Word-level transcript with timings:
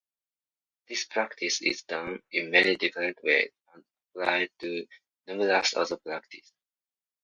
This 0.89 1.05
practice 1.05 1.61
is 1.61 1.83
done 1.83 2.23
in 2.31 2.49
many 2.49 2.75
different 2.75 3.19
ways 3.23 3.51
and 3.71 3.83
applied 4.15 4.49
to 4.61 4.87
numerous 5.27 5.75
other 5.75 5.97
practices. 5.97 6.51